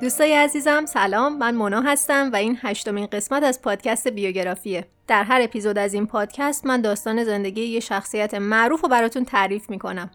[0.00, 1.38] دوستای عزیزم سلام.
[1.38, 4.86] من مونا هستم و این هشتمین قسمت از پادکست بیوگرافیه.
[5.06, 9.70] در هر اپیزود از این پادکست من داستان زندگی یه شخصیت معروف رو براتون تعریف
[9.70, 10.10] می‌کنم.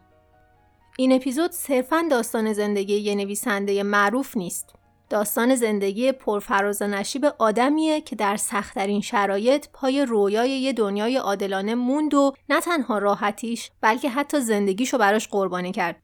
[0.97, 4.75] این اپیزود صرفا داستان زندگی یه نویسنده معروف نیست.
[5.09, 11.75] داستان زندگی پرفراز و نشیب آدمیه که در سختترین شرایط پای رویای یه دنیای عادلانه
[11.75, 16.01] موند و نه تنها راحتیش بلکه حتی زندگیشو براش قربانی کرد.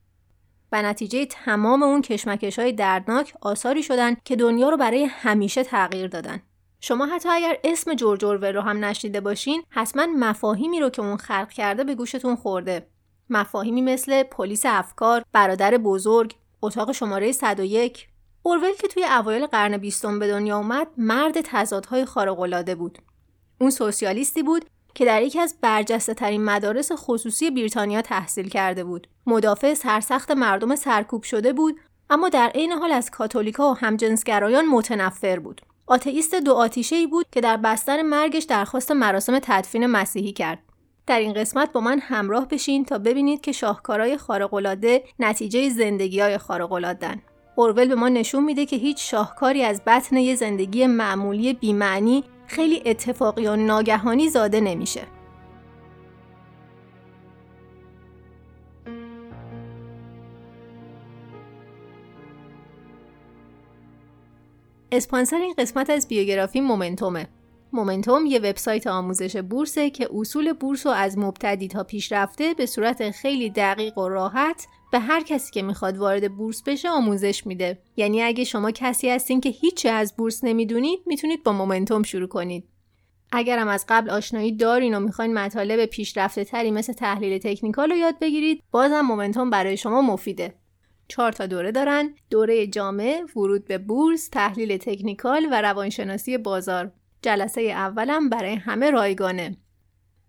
[0.75, 6.07] و نتیجه تمام اون کشمکش های دردناک آثاری شدن که دنیا رو برای همیشه تغییر
[6.07, 6.41] دادن.
[6.79, 11.17] شما حتی اگر اسم جورج اورول رو هم نشنیده باشین حتما مفاهیمی رو که اون
[11.17, 12.88] خلق کرده به گوشتون خورده.
[13.29, 18.07] مفاهیمی مثل پلیس افکار، برادر بزرگ، اتاق شماره 101
[18.43, 22.99] اورول که توی اوایل قرن بیستم به دنیا اومد مرد تضادهای خارق‌العاده بود.
[23.62, 24.65] اون سوسیالیستی بود
[24.96, 29.07] که در یکی از برجسته ترین مدارس خصوصی بریتانیا تحصیل کرده بود.
[29.27, 31.79] مدافع سرسخت مردم سرکوب شده بود
[32.10, 35.62] اما در عین حال از کاتولیکا و همجنسگرایان متنفر بود.
[35.88, 40.60] آتئیست دو آتیشه ای بود که در بستر مرگش درخواست مراسم تدفین مسیحی کرد.
[41.07, 47.21] در این قسمت با من همراه بشین تا ببینید که شاهکارهای خارق‌العاده نتیجه زندگی‌های خارق‌العاده‌اند.
[47.55, 52.84] اورول به ما نشون میده که هیچ شاهکاری از بطن یه زندگی معمولی بیمعنی خیلی
[52.85, 55.01] اتفاقی و ناگهانی زاده نمیشه.
[64.91, 67.28] اسپانسر این قسمت از بیوگرافی مومنتومه.
[67.73, 73.12] مومنتوم یه وبسایت آموزش بورسه که اصول بورس رو از مبتدی تا پیشرفته به صورت
[73.12, 77.81] خیلی دقیق و راحت به هر کسی که می‌خواد وارد بورس بشه آموزش میده.
[77.97, 82.69] یعنی اگه شما کسی هستین که هیچی از بورس نمی‌دونید می‌تونید با مومنتوم شروع کنید.
[83.31, 88.19] اگرم از قبل آشنایی دارین و می‌خواین مطالب پیشرفته تری مثل تحلیل تکنیکال رو یاد
[88.19, 90.56] بگیرید بازم مومنتوم برای شما مفیده.
[91.07, 96.91] چهار تا دوره دارن دوره جامع ورود به بورس تحلیل تکنیکال و روانشناسی بازار
[97.22, 99.57] جلسه اولم برای همه رایگانه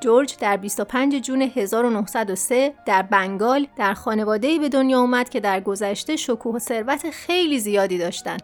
[0.01, 6.15] جورج در 25 جون 1903 در بنگال در خانواده‌ای به دنیا اومد که در گذشته
[6.15, 8.41] شکوه و ثروت خیلی زیادی داشتند.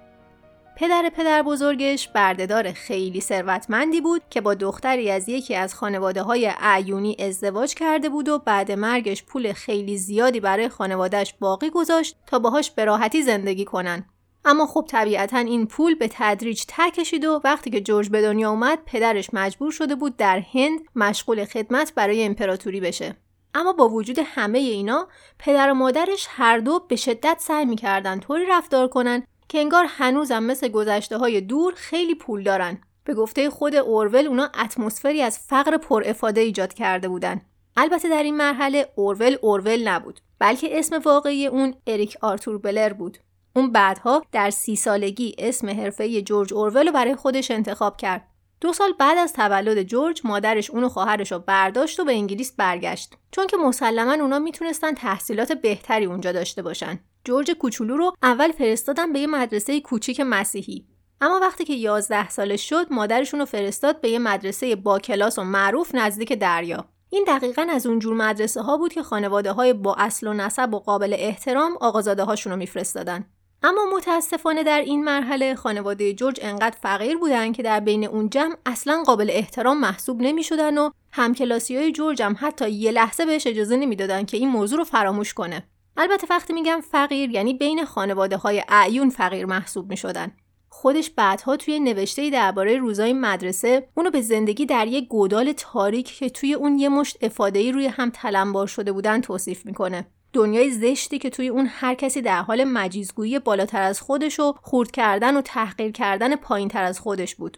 [0.75, 6.51] پدر پدر بزرگش بردهدار خیلی ثروتمندی بود که با دختری از یکی از خانواده های
[6.59, 12.39] اعیونی ازدواج کرده بود و بعد مرگش پول خیلی زیادی برای خانوادهش باقی گذاشت تا
[12.39, 14.05] باهاش به راحتی زندگی کنن.
[14.49, 18.49] اما خب طبیعتا این پول به تدریج ته کشید و وقتی که جورج به دنیا
[18.49, 23.15] اومد پدرش مجبور شده بود در هند مشغول خدمت برای امپراتوری بشه.
[23.53, 25.07] اما با وجود همه اینا
[25.39, 30.43] پدر و مادرش هر دو به شدت سعی می‌کردن طوری رفتار کنن که انگار هنوزم
[30.43, 32.81] مثل گذشته های دور خیلی پول دارن.
[33.03, 37.41] به گفته خود اورول اونا اتمسفری از فقر پر افاده ایجاد کرده بودن.
[37.77, 43.17] البته در این مرحله اورول اورول نبود بلکه اسم واقعی اون اریک آرتور بلر بود.
[43.57, 48.27] اون بعدها در سی سالگی اسم حرفه جورج اورول رو برای خودش انتخاب کرد.
[48.61, 53.13] دو سال بعد از تولد جورج مادرش اونو خواهرش رو برداشت و به انگلیس برگشت.
[53.31, 56.99] چون که مسلما اونا می‌تونستن تحصیلات بهتری اونجا داشته باشن.
[57.23, 60.87] جورج کوچولو رو اول فرستادن به یه مدرسه کوچیک مسیحی.
[61.21, 65.43] اما وقتی که 11 سالش شد مادرشون رو فرستاد به یه مدرسه با کلاس و
[65.43, 66.85] معروف نزدیک دریا.
[67.09, 70.79] این دقیقا از اونجور مدرسه ها بود که خانواده های با اصل و نسب و
[70.79, 73.25] قابل احترام آقازاده هاشون رو میفرستادن.
[73.63, 78.55] اما متاسفانه در این مرحله خانواده جورج انقدر فقیر بودن که در بین اون جمع
[78.65, 83.47] اصلا قابل احترام محسوب نمی شدن و همکلاسی های جورج هم حتی یه لحظه بهش
[83.47, 85.63] اجازه نمی‌دادن که این موضوع رو فراموش کنه.
[85.97, 90.31] البته وقتی میگم فقیر یعنی بین خانواده های اعیون فقیر محسوب می شدن.
[90.69, 96.29] خودش بعدها توی نوشته درباره روزای مدرسه اونو به زندگی در یک گودال تاریک که
[96.29, 100.07] توی اون یه مشت افاده روی هم تلمبار شده بودن توصیف می‌کنه.
[100.33, 104.91] دنیای زشتی که توی اون هر کسی در حال مجیزگویی بالاتر از خودش و خورد
[104.91, 107.57] کردن و تحقیر کردن پایین تر از خودش بود.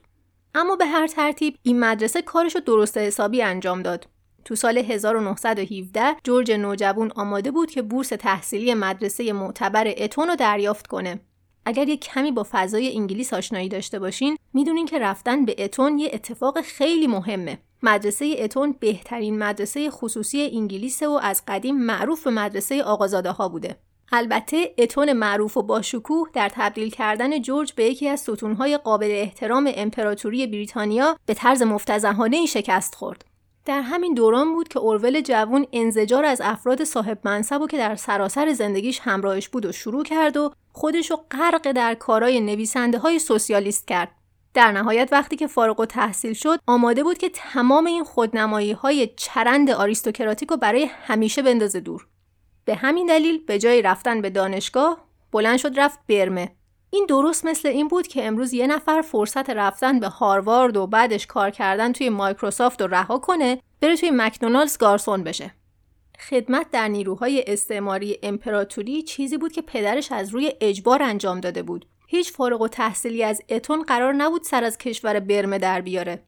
[0.56, 4.07] اما به هر ترتیب این مدرسه کارش رو درست حسابی انجام داد.
[4.45, 10.88] تو سال 1917 جورج نوجوان آماده بود که بورس تحصیلی مدرسه معتبر اتون رو دریافت
[10.88, 11.19] کنه.
[11.66, 16.10] اگر یک کمی با فضای انگلیس آشنایی داشته باشین می‌دونین که رفتن به اتون یه
[16.13, 22.83] اتفاق خیلی مهمه مدرسه اتون بهترین مدرسه خصوصی انگلیس و از قدیم معروف به مدرسه
[22.83, 23.77] آقازاده ها بوده
[24.11, 29.71] البته اتون معروف و باشکوه در تبدیل کردن جورج به یکی از ستونهای قابل احترام
[29.75, 33.25] امپراتوری بریتانیا به طرز مفتزهانه شکست خورد.
[33.65, 37.95] در همین دوران بود که اورول جوون انزجار از افراد صاحب منصب و که در
[37.95, 43.87] سراسر زندگیش همراهش بود و شروع کرد و خودشو غرق در کارای نویسنده های سوسیالیست
[43.87, 44.11] کرد.
[44.53, 49.09] در نهایت وقتی که فارغ و تحصیل شد آماده بود که تمام این خودنمایی های
[49.17, 52.07] چرند آریستوکراتیک رو برای همیشه بندازه دور.
[52.65, 56.51] به همین دلیل به جای رفتن به دانشگاه بلند شد رفت برمه.
[56.91, 61.27] این درست مثل این بود که امروز یه نفر فرصت رفتن به هاروارد و بعدش
[61.27, 65.53] کار کردن توی مایکروسافت رو رها کنه بره توی مکدونالدز گارسون بشه.
[66.29, 71.85] خدمت در نیروهای استعماری امپراتوری چیزی بود که پدرش از روی اجبار انجام داده بود.
[72.11, 76.23] هیچ فارغ و تحصیلی از اتون قرار نبود سر از کشور برمه در بیاره.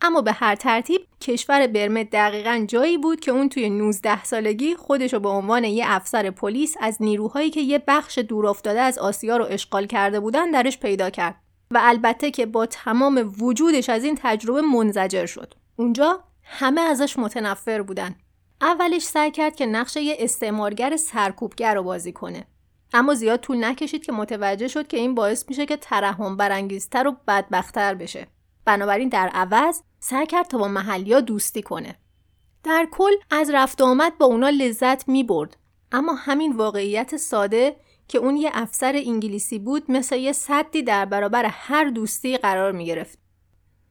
[0.00, 5.12] اما به هر ترتیب کشور برمه دقیقا جایی بود که اون توی 19 سالگی خودش
[5.12, 9.36] رو به عنوان یه افسر پلیس از نیروهایی که یه بخش دور افتاده از آسیا
[9.36, 11.34] رو اشغال کرده بودن درش پیدا کرد
[11.70, 15.54] و البته که با تمام وجودش از این تجربه منزجر شد.
[15.76, 18.14] اونجا همه ازش متنفر بودن.
[18.60, 22.46] اولش سعی کرد که نقش یه استعمارگر سرکوبگر رو بازی کنه.
[22.92, 27.16] اما زیاد طول نکشید که متوجه شد که این باعث میشه که ترحم برانگیزتر و
[27.28, 28.26] بدبختتر بشه.
[28.64, 31.94] بنابراین در عوض سعی کرد تا با محلیا دوستی کنه.
[32.64, 35.56] در کل از رفت آمد با اونا لذت می برد.
[35.92, 37.76] اما همین واقعیت ساده
[38.08, 42.86] که اون یه افسر انگلیسی بود مثل یه صدی در برابر هر دوستی قرار می
[42.86, 43.25] گرفت.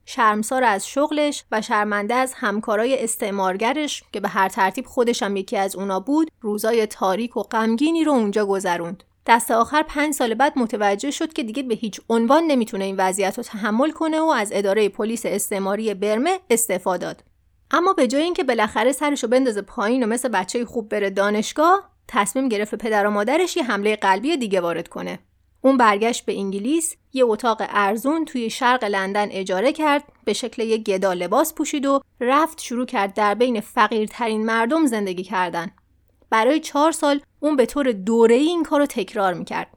[0.05, 5.57] شرمسار از شغلش و شرمنده از همکارای استعمارگرش که به هر ترتیب خودش هم یکی
[5.57, 9.03] از اونا بود روزای تاریک و غمگینی رو اونجا گذروند.
[9.27, 13.37] دست آخر پنج سال بعد متوجه شد که دیگه به هیچ عنوان نمی‌تونه این وضعیت
[13.37, 17.23] رو تحمل کنه و از اداره پلیس استعماری برمه استعفا داد.
[17.71, 21.91] اما به جای اینکه بالاخره سرش رو بندازه پایین و مثل بچه خوب بره دانشگاه،
[22.07, 25.19] تصمیم گرفت پدر و مادرش یه حمله قلبی دیگه وارد کنه.
[25.65, 30.77] اون برگشت به انگلیس، یه اتاق ارزون توی شرق لندن اجاره کرد، به شکل یه
[30.77, 35.71] گدا لباس پوشید و رفت شروع کرد در بین فقیرترین مردم زندگی کردن.
[36.29, 39.67] برای چهار سال اون به طور دوره این کار رو تکرار می‌کرد.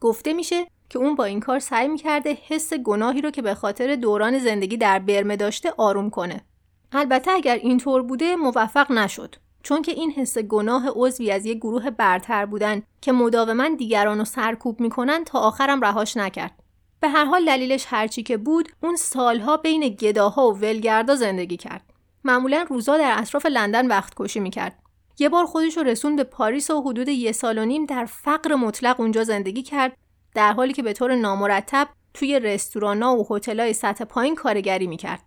[0.00, 3.94] گفته میشه که اون با این کار سعی می‌کرده حس گناهی رو که به خاطر
[3.96, 6.44] دوران زندگی در برمه داشته آروم کنه.
[6.92, 9.36] البته اگر اینطور بوده موفق نشد.
[9.62, 14.24] چون که این حس گناه عضوی از یک گروه برتر بودن که مداوما دیگران رو
[14.24, 16.62] سرکوب می‌کنن تا آخرم رهاش نکرد.
[17.00, 21.82] به هر حال دلیلش هرچی که بود اون سالها بین گداها و ولگردا زندگی کرد.
[22.24, 24.78] معمولا روزا در اطراف لندن وقت کشی می‌کرد.
[25.18, 28.54] یه بار خودش رو رسون به پاریس و حدود یه سال و نیم در فقر
[28.54, 29.96] مطلق اونجا زندگی کرد
[30.34, 35.22] در حالی که به طور نامرتب توی رستورانا و هتل‌های سطح پایین کارگری می‌کرد.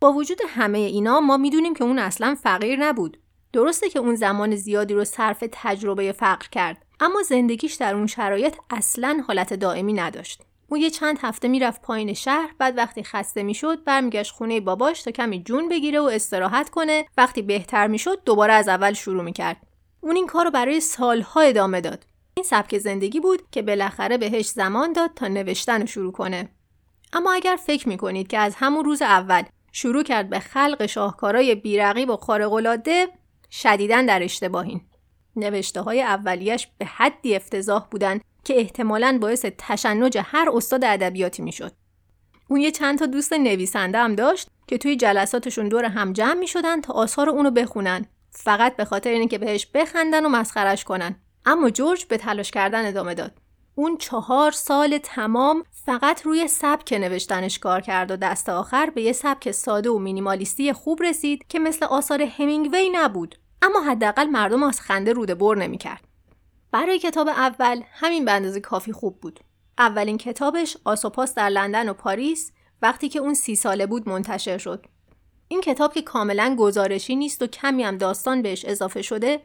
[0.00, 3.18] با وجود همه اینا ما می‌دونیم که اون اصلا فقیر نبود.
[3.52, 8.56] درسته که اون زمان زیادی رو صرف تجربه فقر کرد اما زندگیش در اون شرایط
[8.70, 10.42] اصلا حالت دائمی نداشت.
[10.68, 15.10] او یه چند هفته می‌رفت پایین شهر بعد وقتی خسته می‌شد برمیگشت خونه باباش تا
[15.10, 17.06] کمی جون بگیره و استراحت کنه.
[17.16, 19.56] وقتی بهتر می‌شد دوباره از اول شروع می‌کرد.
[20.00, 22.06] اون این کار رو برای سالها ادامه داد.
[22.34, 26.48] این سبک زندگی بود که بالاخره بهش زمان داد تا نوشتن رو شروع کنه.
[27.12, 29.42] اما اگر فکر می‌کنید که از همون روز اول
[29.72, 33.08] شروع کرد به خلق شاهکارای بیرقیب و خارق‌العاده
[33.50, 34.80] شدیدا در اشتباهین.
[35.36, 41.72] نوشته های اولیش به حدی افتضاح بودن که احتمالاً باعث تشنج هر استاد ادبیاتی می‌شد.
[42.48, 46.46] اون یه چند تا دوست نویسنده هم داشت که توی جلساتشون دور هم جمع می
[46.46, 48.06] شدن تا آثار اونو بخونن.
[48.30, 51.16] فقط به خاطر اینکه بهش بخندن و مسخرش کنن.
[51.46, 53.32] اما جورج به تلاش کردن ادامه داد.
[53.74, 59.12] اون چهار سال تمام فقط روی سبک نوشتنش کار کرد و دست آخر به یه
[59.12, 64.80] سبک ساده و مینیمالیستی خوب رسید که مثل آثار همینگوی نبود اما حداقل مردم از
[64.80, 66.04] خنده روده بر نمی‌کرد
[66.72, 69.40] برای کتاب اول همین به کافی خوب بود.
[69.78, 74.86] اولین کتابش آسوپاس در لندن و پاریس وقتی که اون سی ساله بود منتشر شد.
[75.48, 79.40] این کتاب که کاملا گزارشی نیست و کمی هم داستان بهش اضافه شده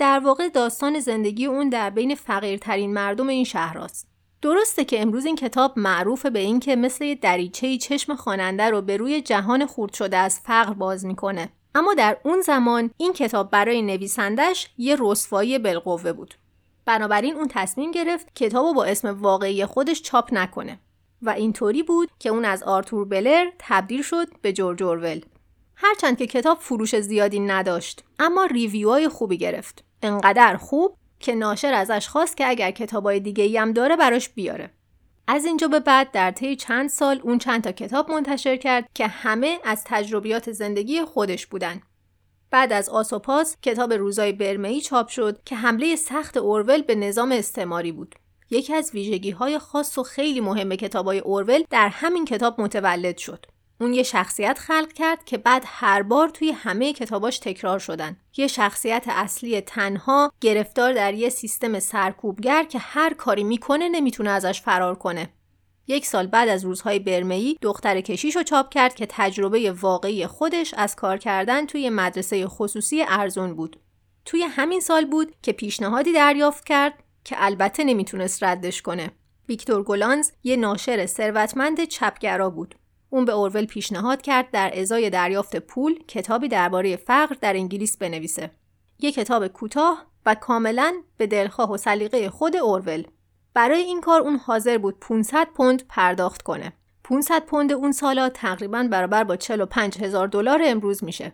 [0.00, 4.08] در واقع داستان زندگی اون در بین فقیرترین مردم این شهر است.
[4.42, 8.96] درسته که امروز این کتاب معروف به این که مثل دریچه چشم خواننده رو به
[8.96, 11.48] روی جهان خورد شده از فقر باز می‌کنه.
[11.74, 16.34] اما در اون زمان این کتاب برای نویسندش یه رسوایی بالقوه بود.
[16.84, 20.78] بنابراین اون تصمیم گرفت کتاب با اسم واقعی خودش چاپ نکنه
[21.22, 25.20] و اینطوری بود که اون از آرتور بلر تبدیل شد به جورج اورول
[25.76, 32.08] هرچند که کتاب فروش زیادی نداشت اما ریویوهای خوبی گرفت انقدر خوب که ناشر ازش
[32.08, 34.70] خواست که اگر کتابای دیگه ای هم داره براش بیاره
[35.26, 39.06] از اینجا به بعد در طی چند سال اون چند تا کتاب منتشر کرد که
[39.06, 41.80] همه از تجربیات زندگی خودش بودن
[42.50, 47.92] بعد از آسوپاس کتاب روزای برمئی چاپ شد که حمله سخت اورول به نظام استعماری
[47.92, 48.14] بود.
[48.50, 53.46] یکی از ویژگی های خاص و خیلی مهم کتابای اورول در همین کتاب متولد شد.
[53.80, 58.16] اون یه شخصیت خلق کرد که بعد هر بار توی همه کتاباش تکرار شدن.
[58.36, 64.60] یه شخصیت اصلی تنها گرفتار در یه سیستم سرکوبگر که هر کاری می‌کنه نمی‌تونه ازش
[64.60, 65.28] فرار کنه.
[65.86, 70.74] یک سال بعد از روزهای برمهی دختر کشیش رو چاپ کرد که تجربه واقعی خودش
[70.74, 73.80] از کار کردن توی مدرسه خصوصی ارزون بود.
[74.24, 76.94] توی همین سال بود که پیشنهادی دریافت کرد
[77.24, 79.10] که البته نمی‌تونست ردش کنه.
[79.48, 82.74] ویکتور گولانز یه ناشر ثروتمند چپگرا بود.
[83.10, 88.50] اون به اورول پیشنهاد کرد در ازای دریافت پول کتابی درباره فقر در انگلیس بنویسه.
[88.98, 93.04] یک کتاب کوتاه و کاملا به دلخواه و سلیقه خود اورول.
[93.54, 96.72] برای این کار اون حاضر بود 500 پوند پرداخت کنه.
[97.04, 101.32] 500 پوند اون سالا تقریبا برابر با 45 هزار دلار امروز میشه.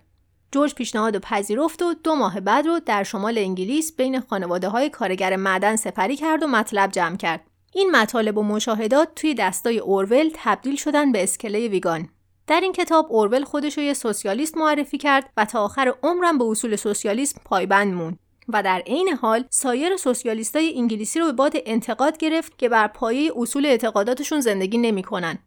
[0.53, 4.91] جورج پیشنهاد و پذیرفت و دو ماه بعد رو در شمال انگلیس بین خانواده های
[4.91, 7.41] کارگر معدن سپری کرد و مطلب جمع کرد.
[7.73, 12.09] این مطالب و مشاهدات توی دستای اورول تبدیل شدن به اسکله ویگان.
[12.47, 16.45] در این کتاب اورول خودش رو یه سوسیالیست معرفی کرد و تا آخر عمرم به
[16.45, 18.19] اصول سوسیالیسم پایبند موند.
[18.49, 23.33] و در عین حال سایر سوسیالیستای انگلیسی رو به باد انتقاد گرفت که بر پایه
[23.37, 25.39] اصول اعتقاداتشون زندگی نمی‌کنن.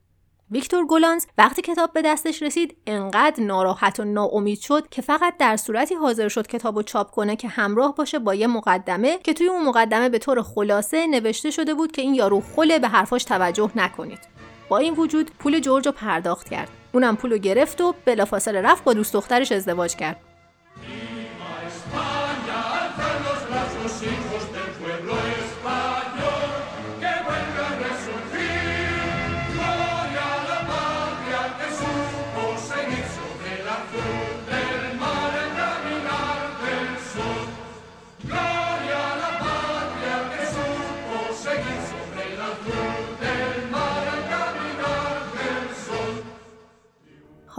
[0.51, 5.57] ویکتور گولانز وقتی کتاب به دستش رسید انقدر ناراحت و ناامید شد که فقط در
[5.57, 9.47] صورتی حاضر شد کتاب رو چاپ کنه که همراه باشه با یه مقدمه که توی
[9.47, 13.71] اون مقدمه به طور خلاصه نوشته شده بود که این یارو خله به حرفاش توجه
[13.75, 14.19] نکنید.
[14.69, 16.69] با این وجود پول جورج رو پرداخت کرد.
[16.91, 20.17] اونم پول رو گرفت و بلافاصله رفت با دوست دخترش ازدواج کرد.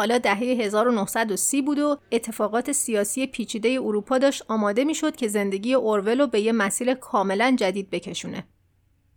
[0.00, 6.20] حالا دهه 1930 بود و اتفاقات سیاسی پیچیده اروپا داشت آماده می‌شد که زندگی اورول
[6.20, 8.44] رو به یه مسیر کاملا جدید بکشونه.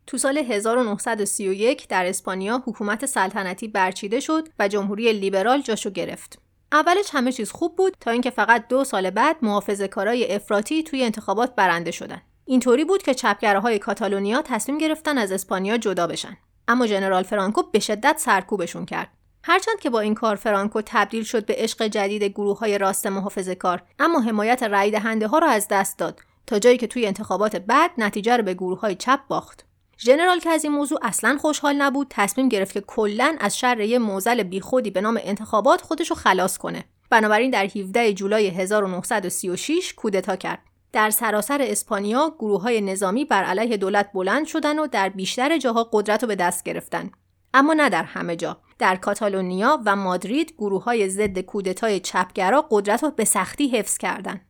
[0.08, 6.40] تو سال 1931 در اسپانیا حکومت سلطنتی برچیده شد و جمهوری لیبرال جاشو گرفت.
[6.72, 11.04] اولش همه چیز خوب بود تا اینکه فقط دو سال بعد محافظه کارای افراطی توی
[11.04, 12.22] انتخابات برنده شدن.
[12.46, 16.38] اینطوری بود که چپگراهای کاتالونیا تصمیم گرفتن از اسپانیا جدا بشن.
[16.68, 19.23] اما ژنرال فرانکو به شدت سرکوبشون کرد.
[19.46, 23.56] هرچند که با این کار فرانکو تبدیل شد به عشق جدید گروه های راست محافظه
[23.56, 27.56] کار اما حمایت رای دهنده ها را از دست داد تا جایی که توی انتخابات
[27.56, 29.66] بعد نتیجه را به گروه های چپ باخت.
[29.98, 34.00] ژنرال که از این موضوع اصلا خوشحال نبود تصمیم گرفت که کلا از شر یه
[34.00, 36.84] موزل بیخودی به نام انتخابات خودش رو خلاص کنه.
[37.10, 40.60] بنابراین در 17 جولای 1936 کودتا کرد.
[40.92, 45.90] در سراسر اسپانیا گروه های نظامی بر علیه دولت بلند شدن و در بیشتر جاها
[45.92, 47.12] قدرت رو به دست گرفتن.
[47.54, 48.58] اما نه در همه جا.
[48.80, 54.42] در کاتالونیا و مادرید گروه های ضد کودتای چپگرا قدرت را به سختی حفظ کردند.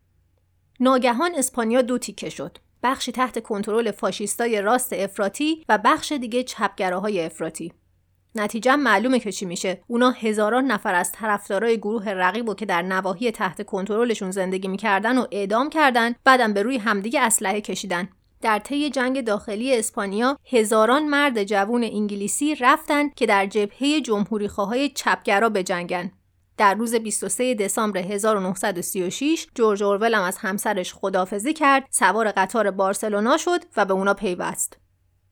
[0.80, 2.58] ناگهان اسپانیا دو تیکه شد.
[2.84, 7.74] بخشی تحت کنترل فاشیستای راست افراطی و بخش دیگه چپگراهای افراطی.
[8.36, 12.82] نتیجه معلومه که چی میشه اونا هزاران نفر از طرفدارای گروه رقیب و که در
[12.82, 18.10] نواحی تحت کنترلشون زندگی می‌کردن و اعدام کردن بعدم به روی همدیگه اسلحه کشیدن
[18.44, 25.50] در طی جنگ داخلی اسپانیا هزاران مرد جوون انگلیسی رفتند که در جبهه جمهوریخواهای چپگرا
[25.50, 26.12] بجنگن.
[26.58, 33.62] در روز 23 دسامبر 1936 جورج اورول از همسرش خدافزی کرد، سوار قطار بارسلونا شد
[33.78, 34.78] و به اونا پیوست.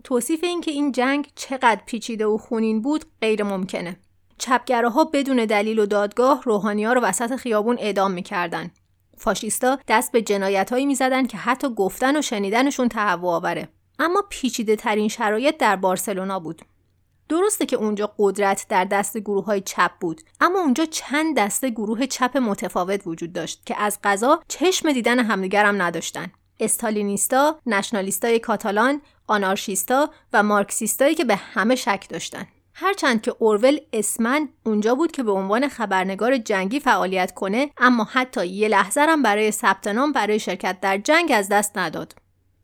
[0.03, 4.00] توصیف اینکه این جنگ چقدر پیچیده و خونین بود غیر ممکنه.
[4.38, 8.72] چپگراها بدون دلیل و دادگاه روحانیا رو وسط خیابون اعدام می‌کردن.
[9.18, 13.70] فاشیستا دست به جنایتهایی می‌زدن که حتی گفتن و شنیدنشون تهوع آوره.
[14.00, 16.62] اما پیچیده ترین شرایط در بارسلونا بود.
[17.30, 22.06] درسته که اونجا قدرت در دست گروه های چپ بود اما اونجا چند دسته گروه
[22.06, 26.32] چپ متفاوت وجود داشت که از غذا چشم دیدن همدیگر هم نداشتن.
[26.60, 32.48] استالینیستا، نشنالیستای کاتالان، آنارشیستا و مارکسیستایی که به همه شک داشتن.
[32.82, 38.48] هرچند که اورول اسمن اونجا بود که به عنوان خبرنگار جنگی فعالیت کنه اما حتی
[38.48, 42.16] یه لحظه هم برای ثبت نام برای شرکت در جنگ از دست نداد.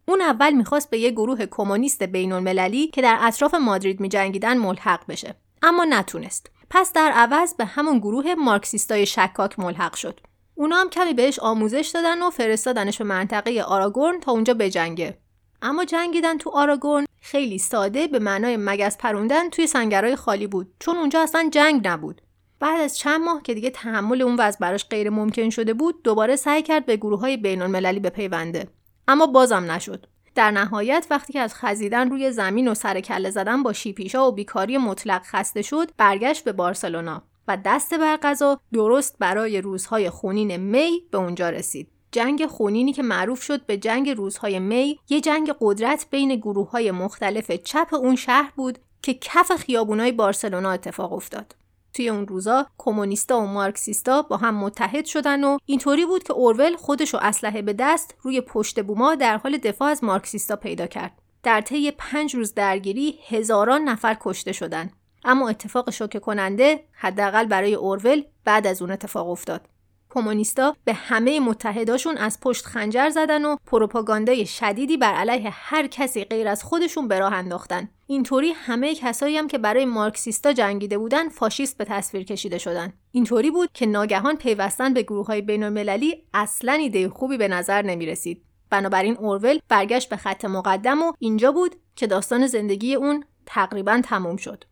[0.07, 4.99] اون اول می‌خواست به یه گروه کمونیست بین المللی که در اطراف مادرید میجنگیدن ملحق
[5.07, 6.51] بشه اما نتونست.
[6.69, 10.19] پس در عوض به همون گروه مارکسیستای شکاک ملحق شد.
[10.55, 15.17] اونا هم کمی بهش آموزش دادن و فرستادنش به منطقه آراگورن تا اونجا بجنگه.
[15.61, 20.97] اما جنگیدن تو آراگورن خیلی ساده به معنای مگس پروندن توی سنگرهای خالی بود چون
[20.97, 22.21] اونجا اصلا جنگ نبود.
[22.59, 26.35] بعد از چند ماه که دیگه تحمل اون وضع براش غیر ممکن شده بود دوباره
[26.35, 28.67] سعی کرد به گروه های بین المللی بپیونده.
[29.07, 30.05] اما بازم نشد.
[30.35, 34.31] در نهایت وقتی که از خزیدن روی زمین و سر کله زدن با شیپیشا و
[34.31, 40.57] بیکاری مطلق خسته شد برگشت به بارسلونا و دست بر غذا درست برای روزهای خونین
[40.57, 41.96] می به اونجا رسید.
[42.11, 46.91] جنگ خونینی که معروف شد به جنگ روزهای می یه جنگ قدرت بین گروه های
[46.91, 51.55] مختلف چپ اون شهر بود که کف خیابونای بارسلونا اتفاق افتاد.
[51.93, 56.75] توی اون روزا کمونیستا و مارکسیستا با هم متحد شدن و اینطوری بود که اورول
[56.75, 61.11] خودش و اسلحه به دست روی پشت بوما در حال دفاع از مارکسیستا پیدا کرد.
[61.43, 67.73] در طی پنج روز درگیری هزاران نفر کشته شدند اما اتفاق شوکه کننده حداقل برای
[67.73, 69.61] اورول بعد از اون اتفاق افتاد.
[70.09, 76.23] کمونیستا به همه متحداشون از پشت خنجر زدن و پروپاگاندای شدیدی بر علیه هر کسی
[76.23, 77.89] غیر از خودشون به راه انداختن.
[78.07, 82.93] اینطوری همه کسایی هم که برای مارکسیستا جنگیده بودن فاشیست به تصویر کشیده شدن.
[83.11, 87.81] اینطوری بود که ناگهان پیوستن به گروه های بین المللی اصلا ایده خوبی به نظر
[87.81, 93.23] نمی رسید بنابراین اورول برگشت به خط مقدم و اینجا بود که داستان زندگی اون
[93.45, 94.63] تقریبا تموم شد.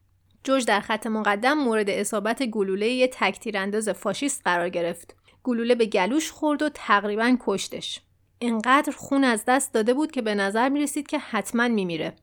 [0.43, 5.15] جورج در خط مقدم مورد اصابت گلوله یه تکتیرانداز فاشیست قرار گرفت.
[5.45, 8.01] گلوله به گلوش خورد و تقریبا کشتش.
[8.41, 12.15] انقدر خون از دست داده بود که به نظر می رسید که حتما میره.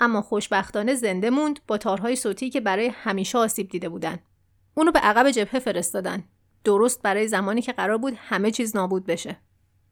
[0.00, 4.18] اما خوشبختانه زنده موند با تارهای صوتی که برای همیشه آسیب دیده بودن.
[4.74, 6.24] اونو به عقب جبهه فرستادن.
[6.64, 9.36] درست برای زمانی که قرار بود همه چیز نابود بشه.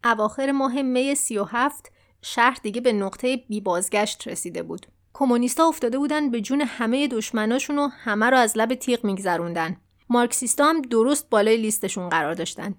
[0.04, 4.86] اواخر ماه می 37 شهر دیگه به نقطه بی بازگشت رسیده بود.
[5.12, 9.76] کمونیستا افتاده بودن به جون همه دشمناشون و همه رو از لب تیغ میگذروندن.
[10.12, 12.74] مارکسیستا هم درست بالای لیستشون قرار داشتن.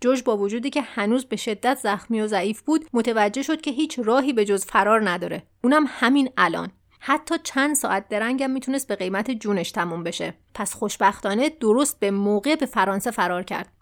[0.00, 3.98] جورج با وجودی که هنوز به شدت زخمی و ضعیف بود متوجه شد که هیچ
[3.98, 5.42] راهی به جز فرار نداره.
[5.64, 6.70] اونم همین الان.
[7.00, 10.34] حتی چند ساعت درنگم می‌تونست به قیمت جونش تموم بشه.
[10.54, 13.72] پس خوشبختانه درست به موقع به فرانسه فرار کرد.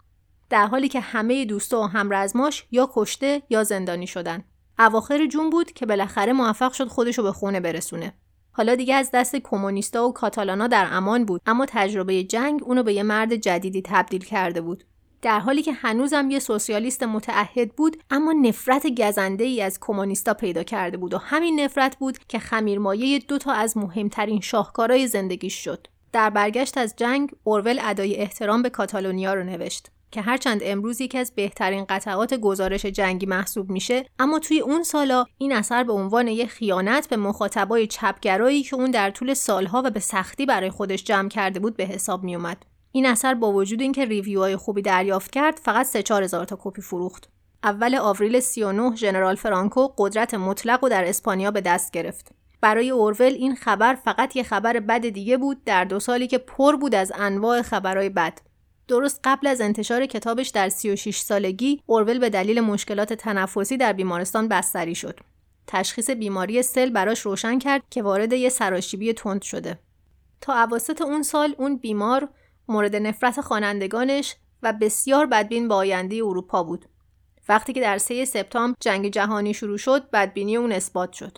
[0.49, 4.43] در حالی که همه دوستا و همرزماش یا کشته یا زندانی شدن.
[4.79, 8.13] اواخر جون بود که بالاخره موفق شد خودشو به خونه برسونه.
[8.55, 12.93] حالا دیگه از دست کمونیستا و کاتالانا در امان بود اما تجربه جنگ اونو به
[12.93, 14.83] یه مرد جدیدی تبدیل کرده بود.
[15.21, 20.63] در حالی که هنوزم یه سوسیالیست متعهد بود اما نفرت گزنده ای از کمونیستا پیدا
[20.63, 25.87] کرده بود و همین نفرت بود که خمیرمایه دو تا از مهمترین شاهکارهای زندگیش شد.
[26.11, 29.92] در برگشت از جنگ اورول ادای احترام به کاتالونیا رو نوشت.
[30.13, 35.25] که هرچند امروز یکی از بهترین قطعات گزارش جنگی محسوب میشه اما توی اون سالا
[35.37, 39.89] این اثر به عنوان یک خیانت به مخاطبای چپگرایی که اون در طول سالها و
[39.89, 44.05] به سختی برای خودش جمع کرده بود به حساب میومد این اثر با وجود اینکه
[44.05, 47.29] ریویوهای خوبی دریافت کرد فقط 3 هزار تا کپی فروخت.
[47.63, 52.31] اول آوریل 39 ژنرال فرانکو قدرت مطلق و در اسپانیا به دست گرفت.
[52.61, 56.75] برای اورول این خبر فقط یه خبر بد دیگه بود در دو سالی که پر
[56.75, 58.39] بود از انواع خبرهای بد.
[58.87, 64.47] درست قبل از انتشار کتابش در 36 سالگی اورول به دلیل مشکلات تنفسی در بیمارستان
[64.47, 65.19] بستری شد.
[65.67, 69.79] تشخیص بیماری سل براش روشن کرد که وارد یه سراشیبی تند شده.
[70.41, 72.29] تا اواسط اون سال اون بیمار
[72.67, 76.85] مورد نفرت خوانندگانش و بسیار بدبین با آینده اروپا بود.
[77.49, 81.37] وقتی که در 3 سپتامبر جنگ جهانی شروع شد، بدبینی اون اثبات شد.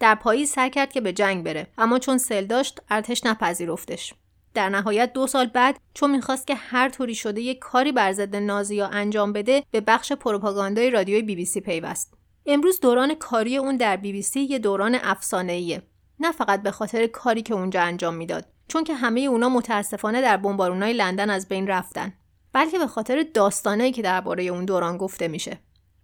[0.00, 4.14] در پاییز سر کرد که به جنگ بره، اما چون سل داشت، ارتش نپذیرفتش.
[4.54, 8.36] در نهایت دو سال بعد چون می‌خواست که هر طوری شده یک کاری بر ضد
[8.36, 12.14] نازیا انجام بده به بخش پروپاگاندای رادیوی بی بی سی پیوست.
[12.46, 15.82] امروز دوران کاری اون در بی بی سی یه دوران افسانه‌ایه.
[16.20, 20.36] نه فقط به خاطر کاری که اونجا انجام می‌داد چون که همه اونا متاسفانه در
[20.36, 22.12] بمبارونای لندن از بین رفتن
[22.52, 25.58] بلکه به خاطر داستانایی که درباره اون دوران گفته میشه.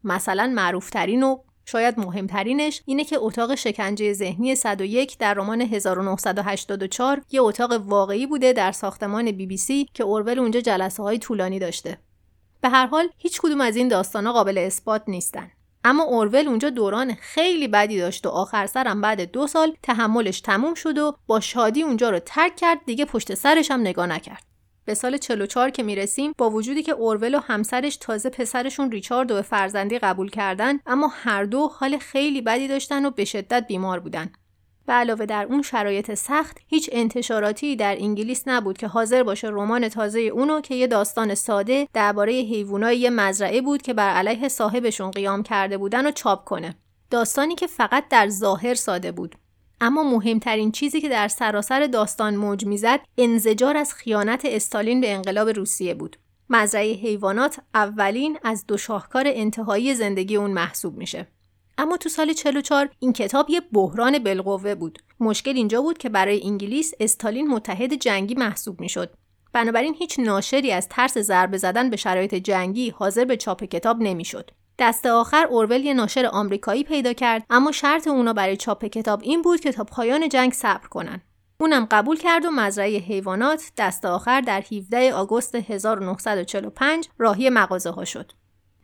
[0.05, 1.39] مثلا معروفترین و
[1.71, 8.53] شاید مهمترینش اینه که اتاق شکنجه ذهنی 101 در رمان 1984 یه اتاق واقعی بوده
[8.53, 11.99] در ساختمان بی بی سی که اورول اونجا جلسه های طولانی داشته.
[12.61, 15.51] به هر حال هیچ کدوم از این داستانا قابل اثبات نیستن.
[15.85, 20.75] اما اورول اونجا دوران خیلی بدی داشت و آخر سرم بعد دو سال تحملش تموم
[20.75, 24.48] شد و با شادی اونجا رو ترک کرد دیگه پشت سرش هم نگاه نکرد.
[24.89, 29.43] به سال 44 که می‌رسیم با وجودی که اورول و همسرش تازه پسرشون ریچارد و
[29.43, 34.31] فرزندی قبول کردن اما هر دو حال خیلی بدی داشتن و به شدت بیمار بودن.
[34.87, 39.89] به علاوه در اون شرایط سخت هیچ انتشاراتی در انگلیس نبود که حاضر باشه رمان
[39.89, 45.11] تازه اونو که یه داستان ساده درباره حیوانای یه مزرعه بود که بر علیه صاحبشون
[45.11, 46.75] قیام کرده بودن و چاپ کنه.
[47.11, 49.35] داستانی که فقط در ظاهر ساده بود.
[49.81, 55.49] اما مهمترین چیزی که در سراسر داستان موج می‌زد انزجار از خیانت استالین به انقلاب
[55.49, 56.17] روسیه بود.
[56.51, 61.27] مزرعه حیوانات اولین از دو شاهکار انتهایی زندگی اون محسوب میشه.
[61.79, 64.99] اما تو سال 44 این کتاب یه بحران بالقوه بود.
[65.21, 69.11] مشکل اینجا بود که برای انگلیس استالین متحد جنگی محسوب می‌شد.
[69.53, 74.51] بنابراین هیچ ناشری از ترس ضربه زدن به شرایط جنگی حاضر به چاپ کتاب نمی‌شد.
[74.79, 79.43] دست آخر اورول یه ناشر آمریکایی پیدا کرد اما شرط اونا برای چاپ کتاب این
[79.43, 81.21] بود که تا پایان جنگ صبر کنن.
[81.61, 88.05] اونم قبول کرد و مزرعه حیوانات دست آخر در 17 آگوست 1945 راهی مغازه ها
[88.05, 88.33] شد.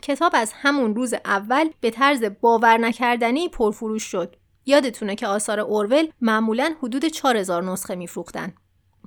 [0.03, 4.37] کتاب از همون روز اول به طرز باور نکردنی پرفروش شد.
[4.67, 8.55] یادتونه که آثار اورول معمولا حدود 4000 نسخه میفروختن.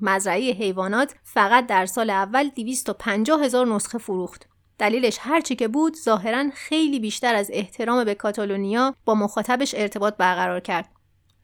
[0.01, 4.47] مزرعه حیوانات فقط در سال اول 250 هزار نسخه فروخت.
[4.79, 10.59] دلیلش هرچی که بود ظاهرا خیلی بیشتر از احترام به کاتالونیا با مخاطبش ارتباط برقرار
[10.59, 10.89] کرد.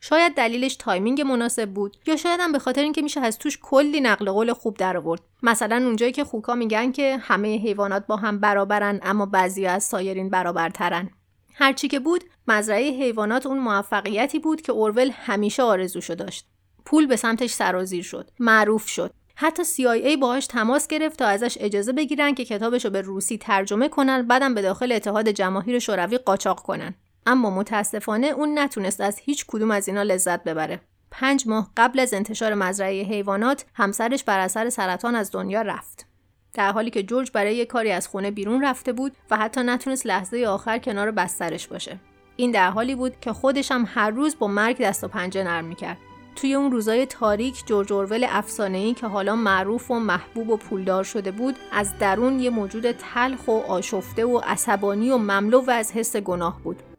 [0.02, 4.02] شاید دلیلش timing مناسب بود یا شاید هم به خاطر اینکه میشه از توش کلی
[4.02, 5.22] نقل قول خوب در آورد.
[5.44, 10.30] مثلا اونجایی که خوکا میگن که همه حیوانات با هم برابرن اما بعضی از سایرین
[10.30, 11.10] برابرترن.
[11.54, 16.46] هرچی که بود مزرعه حیوانات اون موفقیتی بود که اورول همیشه آرزوشو داشت.
[16.86, 18.30] پول به سمتش سرازیر شد.
[18.40, 19.14] معروف شد.
[19.36, 24.22] حتی CIA باهاش تماس گرفت تا ازش اجازه بگیرن که کتابشو به روسی ترجمه کنن
[24.22, 26.94] بعدم به داخل اتحاد جماهیر شوروی قاچاق کنن
[27.26, 30.82] اما متاسفانه اون نتونست از هیچ کدوم از اینا لذت ببره.
[31.12, 36.06] پنج ماه قبل از انتشار مزرعه حیوانات همسرش بر اثر سرطان از دنیا رفت.
[36.54, 40.06] در حالی که جورج برای یه کاری از خونه بیرون رفته بود و حتی نتونست
[40.06, 42.00] لحظه آخر کنار بسترش باشه.
[42.36, 45.66] این در حالی بود که خودش هم هر روز با مرگ دست و پنجه نرم
[45.66, 45.98] می‌کرد.
[46.36, 51.32] توی اون روزای تاریک جورج اورول افسانه‌ای که حالا معروف و محبوب و پولدار شده
[51.32, 56.16] بود از درون یه موجود تلخ و آشفته و عصبانی و مملو و از حس
[56.16, 56.93] گناه بود.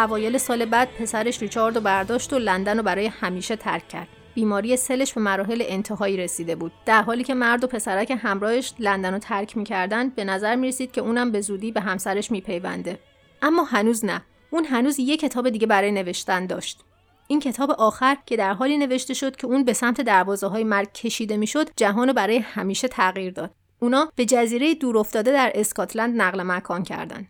[0.00, 4.08] اوایل سال بعد پسرش ریچارد رو برداشت و لندن رو برای همیشه ترک کرد.
[4.34, 6.72] بیماری سلش به مراحل انتهایی رسیده بود.
[6.86, 11.00] در حالی که مرد و پسرک همراهش لندن رو ترک می‌کردن به نظر می‌رسید که
[11.00, 12.98] اونم به زودی به همسرش میپیونده.
[13.42, 14.22] اما هنوز نه.
[14.50, 16.80] اون هنوز یه کتاب دیگه برای نوشتن داشت.
[17.26, 20.92] این کتاب آخر که در حالی نوشته شد که اون به سمت دروازه های مرگ
[20.92, 23.50] کشیده می‌شد جهان رو برای همیشه تغییر داد.
[23.78, 27.28] اونا به جزیره دورافتاده در اسکاتلند نقل مکان کردند.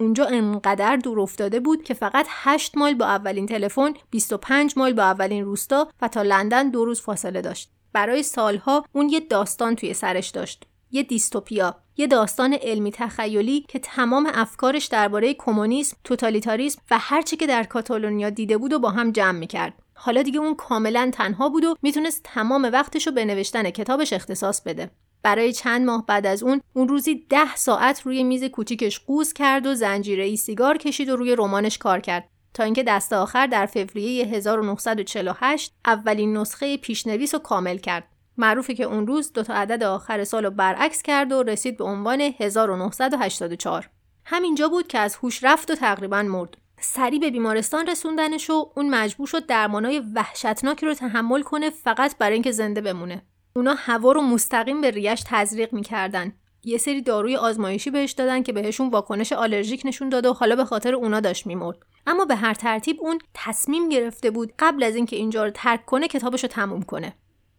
[0.00, 5.02] اونجا انقدر دور افتاده بود که فقط 8 مایل با اولین تلفن 25 مایل با
[5.02, 9.94] اولین روستا و تا لندن دو روز فاصله داشت برای سالها اون یه داستان توی
[9.94, 16.98] سرش داشت یه دیستوپیا یه داستان علمی تخیلی که تمام افکارش درباره کمونیسم، توتالیتاریسم و
[16.98, 19.74] هرچی که در کاتالونیا دیده بود و با هم جمع می‌کرد.
[19.94, 24.62] حالا دیگه اون کاملا تنها بود و می‌تونست تمام وقتش رو به نوشتن کتابش اختصاص
[24.62, 24.90] بده.
[25.22, 29.66] برای چند ماه بعد از اون اون روزی ده ساعت روی میز کوچیکش قوز کرد
[29.66, 33.66] و زنجیره ای سیگار کشید و روی رمانش کار کرد تا اینکه دست آخر در
[33.66, 38.04] فوریه 1948 اولین نسخه پیشنویس رو کامل کرد.
[38.36, 41.84] معروفه که اون روز دو تا عدد آخر سال رو برعکس کرد و رسید به
[41.84, 43.90] عنوان 1984.
[44.24, 46.56] همینجا بود که از هوش رفت و تقریبا مرد.
[46.80, 52.34] سریع به بیمارستان رسوندنش و اون مجبور شد درمانای وحشتناکی رو تحمل کنه فقط برای
[52.34, 53.22] اینکه زنده بمونه.
[53.56, 56.32] اونا هوا رو مستقیم به ریه‌ش تزریق می‌کردن.
[56.64, 60.64] یه سری داروی آزمایشی بهش دادن که بهشون واکنش آلرژیک نشون داد و حالا به
[60.64, 61.78] خاطر اونا داشت میمرد.
[62.06, 66.08] اما به هر ترتیب اون تصمیم گرفته بود قبل از اینکه اینجا رو ترک کنه
[66.08, 67.14] کتابش رو تموم کنه.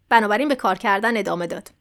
[0.10, 1.72] بنابراین به کار کردن ادامه داد.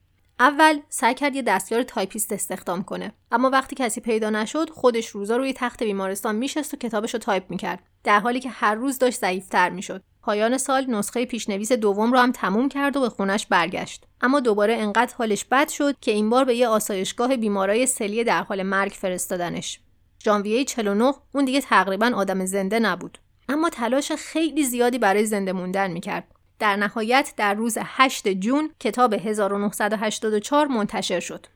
[0.41, 3.13] اول سعی کرد یه دستیار تایپیست استخدام کنه.
[3.33, 7.51] اما وقتی کسی پیدا نشد خودش روزا روی تخت بیمارستان میشست و کتابش رو تایپ
[7.51, 7.83] می‌کرد.
[8.05, 10.03] در حالی که هر روز داشت ضعیفتر می‌شد.
[10.23, 14.05] پایان سال نسخه پیشنویس دوم رو هم تموم کرد و به خونش برگشت.
[14.21, 18.43] اما دوباره انقدر حالش بد شد که این بار به یه آسایشگاه بیمارای سلی در
[18.43, 19.81] حال مرگ فرستادنش.
[20.25, 23.19] ژانویه 49 اون دیگه تقریبا آدم زنده نبود.
[23.49, 26.25] اما تلاش خیلی زیادی برای زنده موندن می‌کرد.
[26.59, 31.47] در نهایت در روز 8 جون کتاب 1984 منتشر شد.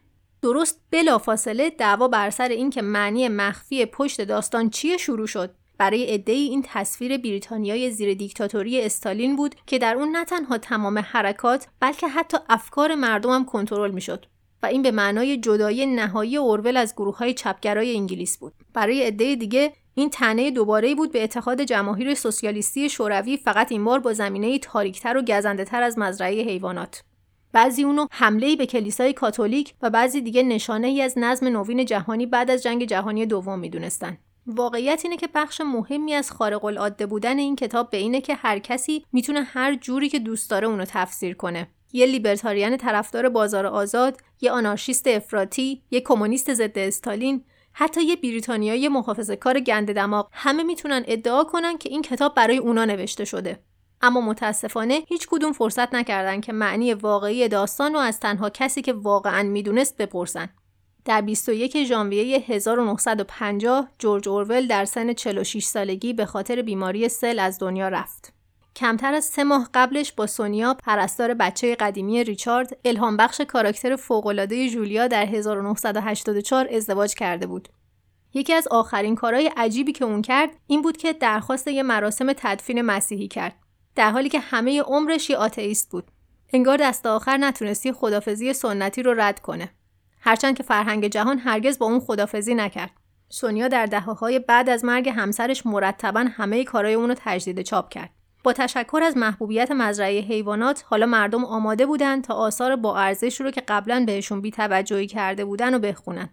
[0.43, 5.55] درست بلافاصله دعوا بر سر اینکه معنی مخفی پشت داستان چیه شروع شد.
[5.79, 10.99] برای عدهای این تصویر بریتانیای زیر دیکتاتوری استالین بود که در اون نه تنها تمام
[10.99, 14.27] حرکات بلکه حتی افکار مردم هم کنترل می‌شد
[14.63, 19.35] و این به معنای جدایی نهایی اورول از گروه های چپگرای انگلیس بود برای عده
[19.35, 24.59] دیگه این تنه دوباره بود به اتحاد جماهیر سوسیالیستی شوروی فقط این بار با زمینه
[24.59, 27.03] تاریکتر و گزنده تر از مزرعه حیوانات
[27.53, 32.27] بعضی اونو حمله به کلیسای کاتولیک و بعضی دیگه نشانه ای از نظم نوین جهانی
[32.27, 34.19] بعد از جنگ جهانی دوم می‌دونستن.
[34.47, 38.59] واقعیت اینه که بخش مهمی از خارق العاده بودن این کتاب به اینه که هر
[38.59, 41.69] کسی می‌تونه هر جوری که دوست داره اونو تفسیر کنه.
[41.93, 48.89] یه لیبرتاریان طرفدار بازار آزاد، یه آنارشیست افراطی، یه کمونیست ضد استالین، حتی یه بریتانیایی
[48.89, 53.59] محافظه کار گند دماغ همه می‌تونن ادعا کنن که این کتاب برای اونا نوشته شده.
[54.01, 58.93] اما متاسفانه هیچ کدوم فرصت نکردن که معنی واقعی داستان رو از تنها کسی که
[58.93, 60.49] واقعا می‌دونست بپرسن.
[61.05, 67.59] در 21 ژانویه 1950 جورج اورول در سن 46 سالگی به خاطر بیماری سل از
[67.59, 68.33] دنیا رفت.
[68.77, 74.71] کمتر از سه ماه قبلش با سونیا پرستار بچه قدیمی ریچارد الهام بخش کاراکتر فوقالعاده
[74.71, 77.69] جولیا در 1984 ازدواج کرده بود.
[78.35, 82.83] یکی از آخرین کارهای عجیبی که اون کرد این بود که درخواست یه مراسم تدفین
[82.83, 83.57] مسیحی کرد.
[83.95, 86.11] در حالی که همه عمرش یه آتئیست بود.
[86.53, 89.74] انگار دست آخر نتونستی خدافزی سنتی رو رد کنه.
[90.27, 92.91] هرچند که فرهنگ جهان هرگز با اون خدافزی نکرد.
[93.29, 98.11] سونیا در دهه‌های بعد از مرگ همسرش مرتبا همه کارهای اون رو تجدید چاپ کرد.
[98.45, 103.51] با تشکر از محبوبیت مزرعه حیوانات حالا مردم آماده بودند تا آثار با ارزش رو
[103.51, 106.29] که قبلا بهشون بی توجهی کرده بودن و بخونن.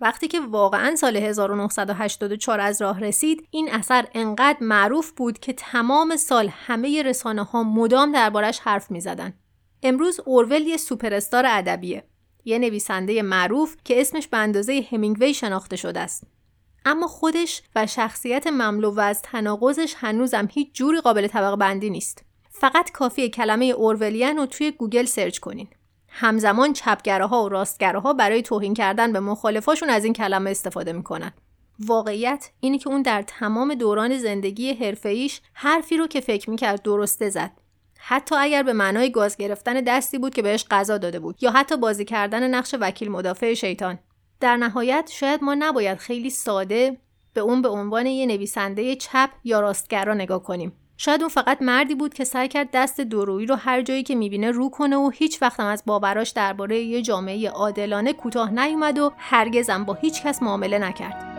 [0.00, 6.16] وقتی که واقعا سال 1984 از راه رسید این اثر انقدر معروف بود که تمام
[6.16, 9.32] سال همه رسانه ها مدام دربارش حرف می زدن.
[9.82, 12.04] امروز اورول یه سوپرستار ادبیه
[12.46, 16.24] یه نویسنده معروف که اسمش به اندازه همینگوی شناخته شده است.
[16.84, 22.24] اما خودش و شخصیت مملو از تناقضش هنوزم هیچ جوری قابل طبقه بندی نیست.
[22.50, 25.68] فقط کافیه کلمه Orwellian رو توی گوگل سرچ کنین.
[26.08, 31.32] همزمان چپگراها و راستگراها برای توهین کردن به مخالفاشون از این کلمه استفاده می‌کنن.
[31.78, 37.30] واقعیت اینه که اون در تمام دوران زندگی حرفه‌ایش حرفی رو که فکر می‌کرد درسته
[37.30, 37.50] زد.
[38.08, 41.76] حتی اگر به معنای گاز گرفتن دستی بود که بهش غذا داده بود یا حتی
[41.76, 43.98] بازی کردن نقش وکیل مدافع شیطان
[44.40, 46.96] در نهایت شاید ما نباید خیلی ساده
[47.34, 51.94] به اون به عنوان یه نویسنده چپ یا راستگرا نگاه کنیم شاید اون فقط مردی
[51.94, 55.42] بود که سعی کرد دست درویی رو هر جایی که می‌بینه رو کنه و هیچ
[55.42, 60.42] وقت هم از باوراش درباره یه جامعه عادلانه کوتاه نیومد و هرگزم با هیچ کس
[60.42, 61.35] معامله نکرد.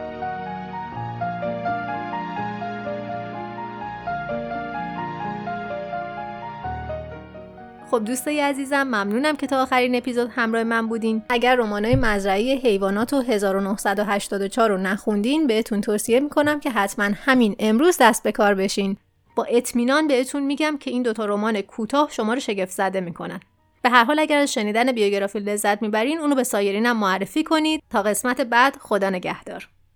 [7.92, 11.24] خب دوستای عزیزم ممنونم که تا آخرین اپیزود همراه من بودین.
[11.30, 17.98] اگر رمانای مزرعه حیوانات و 1984 رو نخوندین بهتون توصیه می‌کنم که حتما همین امروز
[18.02, 18.98] دست به کار بشین.
[19.36, 23.40] با اطمینان بهتون میگم که این دوتا رمان کوتاه شما رو شگفت زده می‌کنن.
[23.82, 27.84] به هر حال اگر از شنیدن بیوگرافی لذت می‌برین اونو به سایرینم معرفی کنید.
[27.90, 29.68] تا قسمت بعد خدا نگهدار.